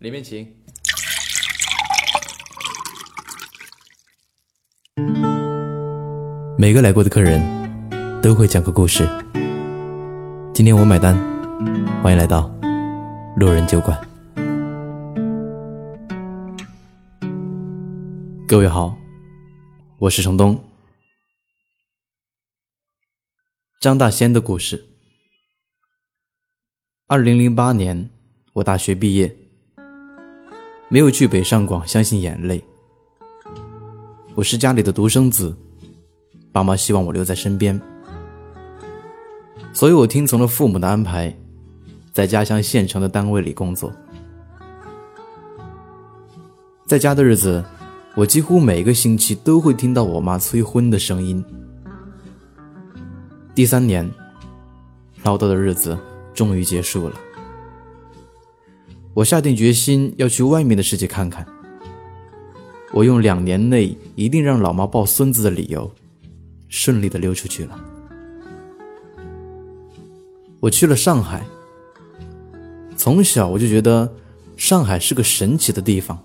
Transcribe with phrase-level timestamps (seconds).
[0.00, 0.50] 里面请。
[6.58, 7.38] 每个来过的客人
[8.22, 9.06] 都会讲个故事。
[10.54, 11.14] 今天我买单，
[12.02, 12.48] 欢迎来到
[13.36, 14.00] 路人酒馆。
[18.48, 18.96] 各位好，
[19.98, 20.64] 我是程东。
[23.82, 24.82] 张大仙的故事。
[27.06, 28.08] 二零零八年，
[28.54, 29.36] 我大学毕业，
[30.92, 32.60] 没有去北上广相信眼泪。
[34.34, 35.56] 我是家里的独生子，
[36.50, 37.80] 爸妈希望我留在身边，
[39.72, 41.32] 所以我听从了父母的安排，
[42.12, 43.92] 在家乡县城的单位里工作。
[46.86, 47.64] 在家的日子，
[48.16, 51.44] 我几乎每个星期都会听到我妈催婚的声音。
[53.54, 54.10] 第三年，
[55.22, 55.96] 唠叨的日子
[56.34, 57.14] 终于结束了。
[59.14, 61.46] 我下定决心要去外面的世界看看。
[62.92, 65.90] 我用两年内一定让老妈抱孙子的理由，
[66.68, 67.78] 顺利的溜出去了。
[70.60, 71.44] 我去了上海。
[72.96, 74.12] 从小我就觉得
[74.56, 76.18] 上海是个神奇的地方。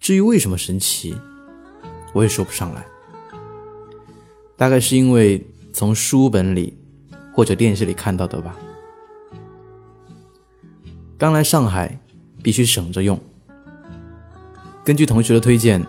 [0.00, 1.14] 至于为什么神奇，
[2.12, 2.84] 我也说不上来。
[4.56, 5.44] 大概是因为。
[5.74, 6.76] 从书本里
[7.32, 8.54] 或者电视里看到的吧。
[11.22, 12.00] 刚来上海，
[12.42, 13.16] 必须省着用。
[14.84, 15.80] 根据同学的推荐，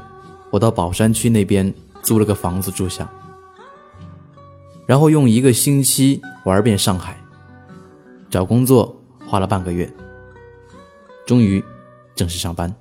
[0.51, 3.11] 我到宝山区那边租了个房子住下，
[4.85, 7.17] 然后用一个星期玩遍上海。
[8.29, 8.95] 找工作
[9.25, 9.91] 花了半个月，
[11.25, 11.65] 终于
[12.13, 12.71] 正式上班。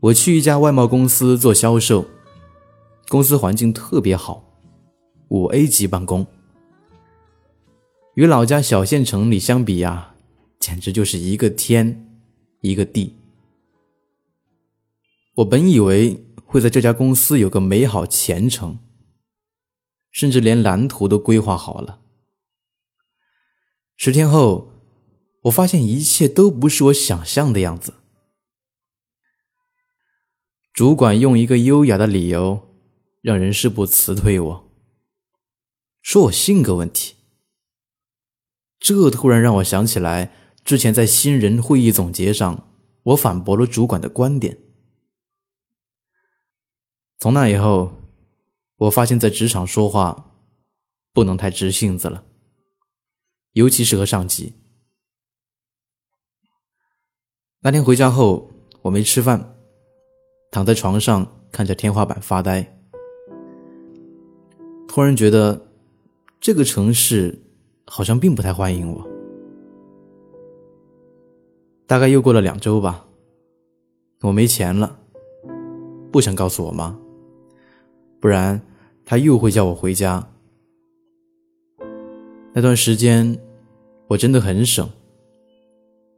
[0.00, 2.04] 我去一家外贸公司做销售，
[3.06, 4.42] 公司环境特别好。
[5.28, 6.26] 五 A 级办公，
[8.18, 10.16] 与老家小县城里相比呀，
[10.58, 12.20] 简直就是一个天
[12.62, 13.14] 一个地。
[15.36, 18.80] 我本以为会在这家公司有个美好前程，
[20.10, 22.00] 甚至连蓝图都规划好了。
[23.96, 24.72] 十天后，
[25.42, 27.94] 我发现一切都不是我想象的样子。
[30.72, 32.68] 主管用一个优雅的理由，
[33.22, 34.68] 让人事部辞退我。
[36.02, 37.14] 说我性格问题，
[38.78, 40.32] 这突然让我想起来
[40.64, 42.68] 之前在新人会议总结上，
[43.02, 44.58] 我反驳了主管的观点。
[47.18, 47.92] 从那以后，
[48.76, 50.34] 我发现在职场说话
[51.12, 52.24] 不能太直性子了，
[53.52, 54.54] 尤其是和上级。
[57.60, 58.50] 那天回家后，
[58.82, 59.56] 我没吃饭，
[60.50, 62.78] 躺在床上看着天花板发呆，
[64.86, 65.66] 突然觉得。
[66.40, 67.47] 这个城市
[67.90, 69.06] 好像并不太欢迎我。
[71.86, 73.08] 大概又过了两周吧，
[74.20, 74.98] 我没钱了，
[76.12, 76.98] 不想告诉我妈，
[78.20, 78.60] 不然
[79.04, 80.30] 她又会叫我回家。
[82.52, 83.38] 那段时间
[84.08, 84.88] 我真的很省，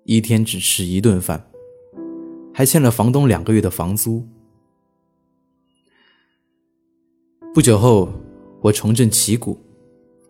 [0.05, 1.51] 一天只吃一顿饭，
[2.53, 4.27] 还欠了房东两个月的房租。
[7.55, 8.09] 不久后，
[8.61, 9.59] 我重振旗鼓。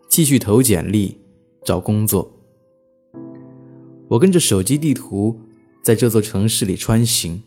[0.09, 1.20] 继续投简历，
[1.63, 2.29] 找工作。
[4.07, 5.39] 我跟着手机地图
[5.81, 7.41] 在这座城市里穿行。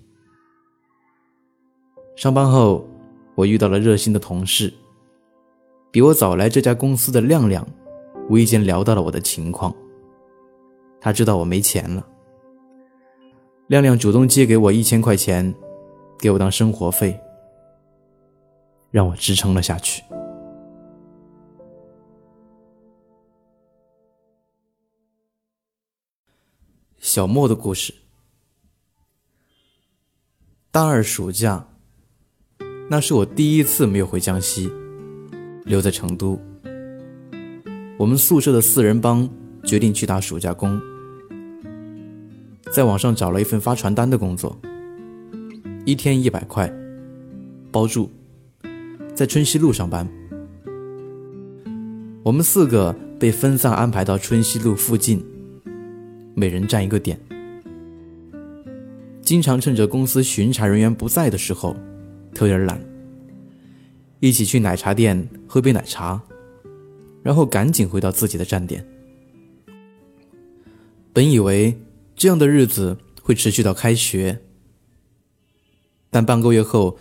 [2.16, 2.86] 上班后，
[3.34, 4.72] 我遇到了热心的同事，
[5.90, 7.66] 比我早来这家公司的亮亮，
[8.30, 9.74] 无意间聊到了我的情况。
[11.00, 12.06] 他知道我没钱了，
[13.66, 15.54] 亮亮主动借给我一千块钱，
[16.18, 17.20] 给我当生活费，
[18.90, 20.02] 让我支撑了下去。
[27.14, 27.94] 小莫的故事。
[30.72, 31.68] 大二暑假，
[32.90, 34.68] 那是我第一次没有回江西，
[35.64, 36.36] 留在成都。
[37.96, 39.30] 我们宿舍的四人帮
[39.62, 40.80] 决定去打暑假工，
[42.72, 44.58] 在网上找了一份发传单的工作，
[45.86, 46.68] 一天一百块，
[47.70, 48.10] 包住，
[49.14, 50.04] 在春熙路上班。
[52.24, 55.24] 我们四个被分散安排到春熙路附近。
[56.34, 57.18] 每人占一个点，
[59.22, 61.76] 经常趁着公司巡查人员不在的时候，
[62.34, 62.84] 偷点懒，
[64.18, 66.20] 一起去奶茶店喝杯奶茶，
[67.22, 68.84] 然后赶紧回到自己的站点。
[71.12, 71.78] 本以为
[72.16, 74.40] 这样的日子会持续到开学，
[76.10, 76.98] 但半个月后，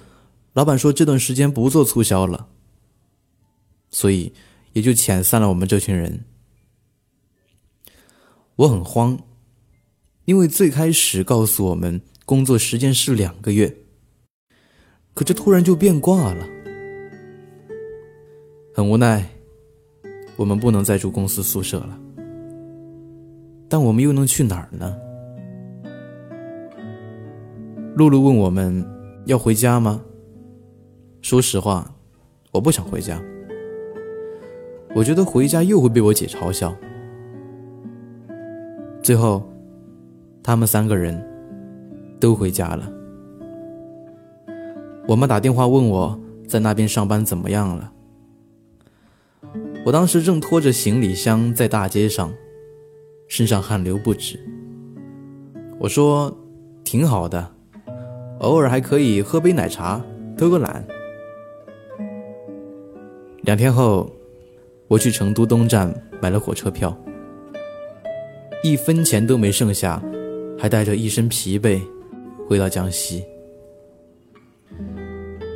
[0.53, 2.47] 老板说这段时间不做促销了，
[3.89, 4.31] 所以
[4.73, 6.23] 也就遣散了我们这群人。
[8.55, 9.17] 我很慌，
[10.25, 13.75] 因为最开始告诉我们工作时间是两个月，
[15.15, 16.47] 可这突然就变卦了。
[18.75, 19.27] 很无奈，
[20.35, 21.99] 我们不能再住公司宿舍了。
[23.67, 24.95] 但我们又能去哪儿呢？
[27.95, 28.85] 露露问我们
[29.25, 29.99] 要回家吗？
[31.23, 31.91] 说实话，
[32.51, 33.19] 我不想回家。
[34.95, 36.75] 我觉得回家又会被我姐嘲笑。
[39.03, 39.43] 最后，
[40.41, 41.21] 他们三个人
[42.21, 42.89] 都回家了。
[45.05, 46.17] 我妈打电话问我
[46.47, 47.91] 在那边上班怎么样了。
[49.85, 52.33] 我当时正拖着行李箱在大街上，
[53.27, 54.39] 身上汗流不止。
[55.79, 56.33] 我说
[56.85, 57.51] ：“挺好的，
[58.39, 60.01] 偶尔还可以喝杯奶茶，
[60.37, 60.81] 偷个懒。”
[63.43, 64.09] 两天后，
[64.87, 66.97] 我去成都东站买了火车票，
[68.63, 70.01] 一分钱都没剩下，
[70.57, 71.81] 还带着一身疲惫
[72.47, 73.21] 回到江西。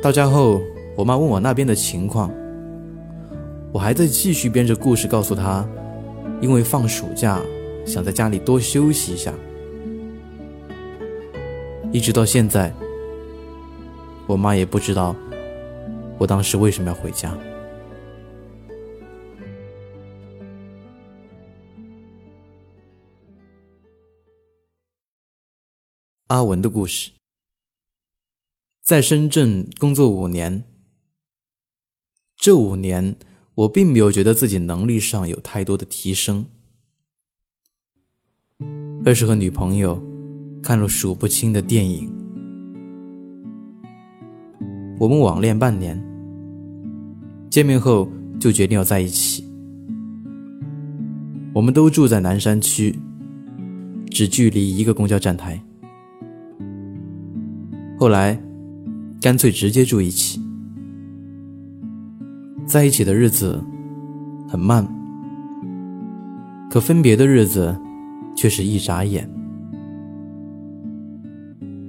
[0.02, 0.60] 到家后，
[0.94, 2.30] 我妈问我那边的情况。
[3.72, 5.66] 我还在继续编着故事告诉她，
[6.42, 7.40] 因为放暑假
[7.86, 9.32] 想在家里多休息一下。
[11.90, 12.70] 一直到现在，
[14.26, 15.16] 我妈也不知道
[16.18, 17.32] 我当时为什么要回家。
[26.28, 27.12] 阿文的故事，
[28.82, 30.62] 在深圳工作五年，
[32.36, 33.16] 这五年。
[33.54, 36.46] 我并没有觉得自己能力上有太多的提升，
[39.04, 40.00] 而是和女朋友
[40.62, 42.08] 看了数不清的电影。
[45.00, 46.00] 我们网恋半年，
[47.50, 48.08] 见面后
[48.38, 49.44] 就决定要在一起。
[51.52, 52.96] 我们都住在南山区，
[54.10, 55.60] 只距离一个公交站台。
[57.98, 58.40] 后来，
[59.20, 60.40] 干脆直接住一起。
[62.64, 63.60] 在一起的日子
[64.46, 64.86] 很慢，
[66.70, 67.76] 可分别的日子
[68.36, 69.28] 却是一眨眼。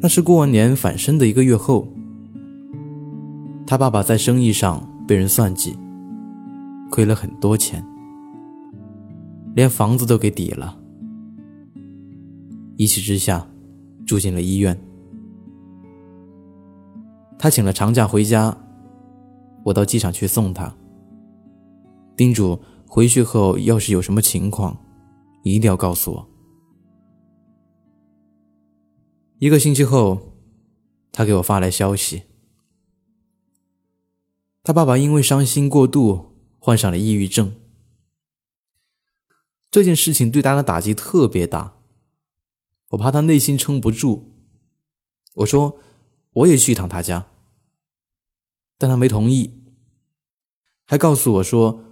[0.02, 1.88] 那是过完年返深的一个月后，
[3.68, 5.78] 他爸爸在生意上被人算计，
[6.90, 7.86] 亏了很多钱，
[9.54, 10.76] 连房子都给抵了。
[12.78, 13.46] 一气之下，
[14.08, 14.76] 住进了医院。
[17.40, 18.56] 他请了长假回家。
[19.64, 20.74] 我到机场去送他，
[22.16, 24.78] 叮嘱回去后要是有什么情况，
[25.44, 26.30] 一定要告诉我。
[29.38, 30.34] 一个星期后，
[31.12, 32.24] 他给我发来消息，
[34.64, 37.54] 他爸爸因为伤心过度患上了抑郁症。
[39.70, 41.76] 这件事情对他的打击特别大，
[42.90, 44.24] 我怕他内心撑不住，
[45.36, 45.80] 我说
[46.32, 47.28] 我也去一趟他家。
[48.78, 49.62] 但他没同意，
[50.86, 51.84] 还告诉我说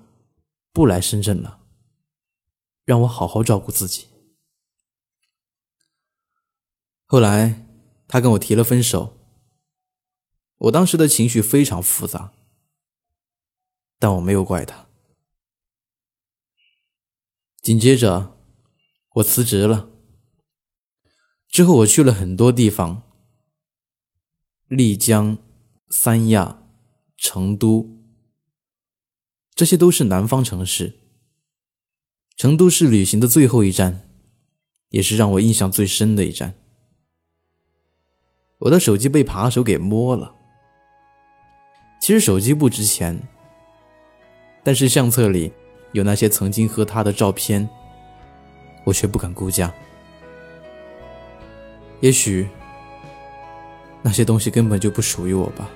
[0.72, 1.60] 不来深圳了，
[2.86, 4.08] 让我好好照顾自己。
[7.06, 7.66] 后来
[8.08, 9.18] 他跟我提了分手，
[10.58, 12.34] 我当时的情绪非常复杂，
[14.00, 14.88] 但我没有怪他。
[17.62, 18.38] 紧接着
[19.16, 19.90] 我辞职了，
[21.50, 23.07] 之后我去了很多地方，
[24.68, 25.38] 丽江、
[25.90, 26.64] 三亚。
[27.20, 27.98] 成都，
[29.56, 31.00] 这些都是南方城市。
[32.36, 34.08] 成都是旅行的最后一站，
[34.90, 36.54] 也是让我印象最深的一站。
[38.60, 40.36] 我的手机被扒手给摸了。
[42.00, 43.20] 其实手机不值钱，
[44.64, 45.52] 但是相册里
[45.94, 47.68] 有那些曾经和他的照片，
[48.84, 49.74] 我却不敢估价。
[52.00, 52.48] 也许
[54.08, 55.68] 那些东西根本就不属于我吧。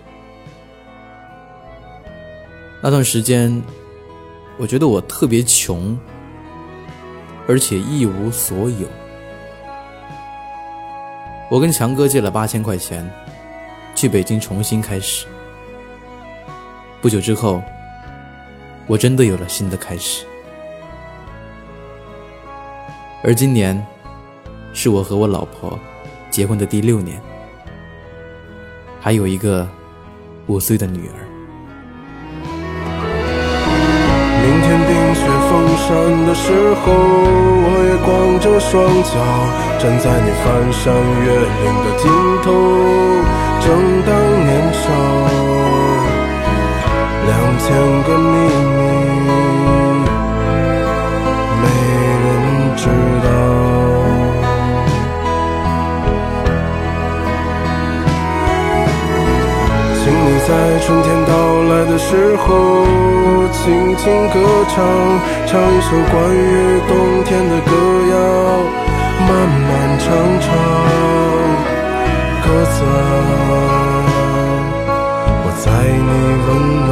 [2.82, 3.62] 那段时间，
[4.58, 6.00] 我觉得我特别穷，
[7.46, 8.88] 而且一无所有。
[11.50, 13.06] 我跟强哥借了八千块钱，
[13.96, 15.28] 去北京重新开始。
[17.02, 17.62] 不久之后，
[18.88, 20.26] 我真的有了新的开始。
[23.26, 23.86] 而今年，
[24.72, 25.78] 是我和我老婆
[26.30, 27.22] 结婚的第六年，
[29.03, 29.67] 还有一个
[30.46, 31.17] 五岁的女儿。
[34.43, 35.89] 明天冰雪封山
[36.27, 36.93] 的时候，
[37.65, 39.13] 我也光着双脚
[39.79, 40.93] 站在你翻山
[41.25, 42.05] 越岭的尽
[42.43, 42.46] 头。
[43.60, 43.65] 正
[44.05, 44.10] 当
[44.46, 44.84] 年少，
[47.25, 47.65] 两千
[48.03, 48.34] 个秘
[48.77, 49.29] 密，
[51.62, 51.63] 没
[52.22, 52.25] 人
[52.77, 52.86] 知
[53.24, 53.29] 道。
[62.01, 62.50] 时候，
[63.51, 64.36] 轻轻歌
[64.67, 64.84] 唱，
[65.46, 67.72] 唱一首关于冬天的歌
[68.12, 68.13] 谣，
[69.27, 70.08] 慢慢唱
[70.41, 70.48] 唱
[72.43, 72.75] 歌词，
[75.43, 76.12] 我在你
[76.48, 76.50] 温
[76.88, 76.89] 暖。